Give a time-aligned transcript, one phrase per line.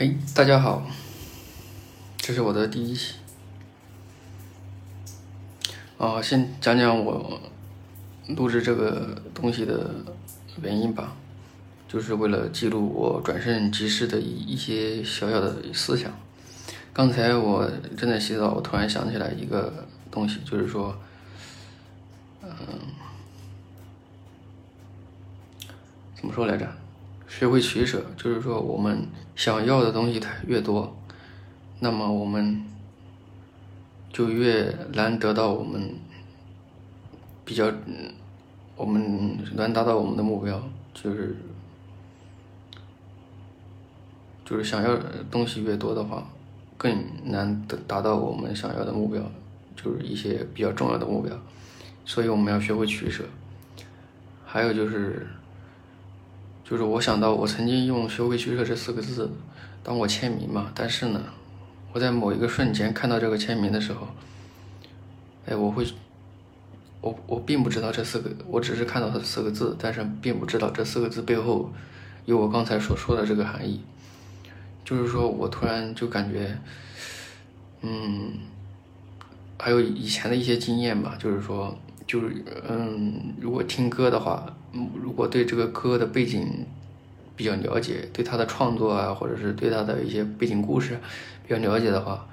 [0.00, 0.86] 嘿，大家好，
[2.18, 3.16] 这是我的第一期。
[5.98, 7.40] 啊，先讲讲我
[8.28, 9.90] 录制这个东西的
[10.62, 11.16] 原因吧，
[11.88, 16.12] 就是为了记录我转瞬即逝的一一些小小的思想。
[16.92, 20.96] 刚才我正在洗澡，我突然想起来一个东西，就是说，
[22.44, 22.48] 嗯，
[26.14, 26.72] 怎么说来着？
[27.28, 29.06] 学会取舍，就是说，我们
[29.36, 30.96] 想要的东西太越多，
[31.78, 32.64] 那么我们
[34.10, 35.94] 就越难得到我们
[37.44, 37.70] 比较，
[38.74, 40.60] 我们难达到我们的目标，
[40.94, 41.36] 就是
[44.44, 44.98] 就是想要
[45.30, 46.26] 东西越多的话，
[46.78, 46.90] 更
[47.24, 49.22] 难得达到我们想要的目标，
[49.76, 51.38] 就是一些比较重要的目标，
[52.06, 53.22] 所以我们要学会取舍。
[54.46, 55.26] 还有就是。
[56.68, 59.30] 就是我想到，我曾经用“学会取舍”这四个字
[59.82, 61.24] 当我签名嘛，但是呢，
[61.94, 64.06] 我在某一个瞬间看到这个签名的时候，
[65.46, 65.86] 哎，我会，
[67.00, 71.72] 我我并不知道这四个，我只是看到这四个字，但是并不知道这四个字背后
[72.26, 73.80] 有我刚才所说的这个含义。
[74.84, 76.54] 就是说我突然就感觉，
[77.80, 78.32] 嗯，
[79.58, 81.74] 还有以前的一些经验吧，就是说。
[82.06, 86.66] 就是嗯，如果听歌的话，如果对这个歌的背景
[87.36, 90.98] 比较了解，对他的创作啊，或者是对他的一些背景故事
[91.46, 92.26] 比较了解的话，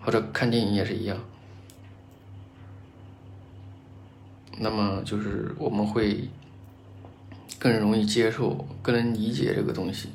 [0.00, 1.18] 或者看电影也是一样，
[4.58, 6.28] 那么就是我们会
[7.58, 10.08] 更容易接受，更能理解这个东西，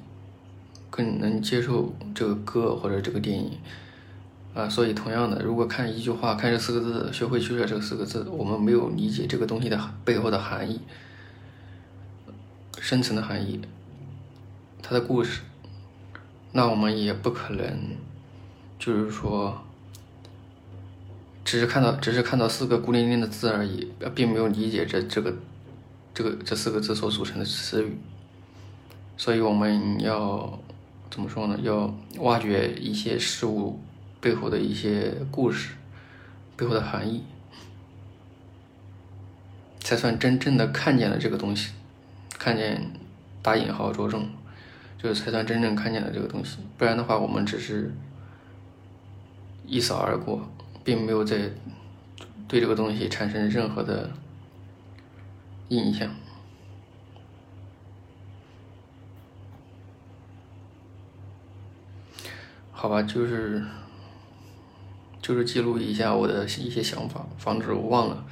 [0.90, 3.52] 更能接受这个歌或者这个电影。
[4.56, 10.80] 啊，所以同样的，如果看一句话，看这四个字，学会取舍这四个字，我们没有理解这个东西的背后的含义、
[12.80, 13.60] 深层的含义、
[14.82, 15.42] 它的故事，
[16.54, 17.68] 那我们也不可能，
[18.80, 19.62] 就是说，
[21.44, 25.34] 只是看到只是看到四个孤零零的字而已，并没有理解这这个
[26.14, 27.98] 这个这四个字所组成的词语。
[29.18, 30.58] 所以我们要
[31.12, 31.60] 怎么说呢？
[31.62, 33.82] 要挖掘一些事物。
[34.26, 35.76] 背后的一些故事，
[36.58, 37.24] 背后的含义，
[39.82, 41.74] 才算真正的看见了这个东西，
[42.32, 42.92] 看见
[43.44, 44.28] 打引号着重，
[44.98, 46.58] 就是才算真正看见了这个东西。
[46.76, 47.94] 不然的话，我们只是
[49.64, 50.50] 一扫而过，
[50.84, 51.52] 并没有在
[52.48, 54.10] 对这个东西产生任何的
[55.68, 56.10] 印象。
[62.72, 63.64] 好吧，就是。
[65.26, 68.24] 就是记录一下我的一些想法，防止我忘了。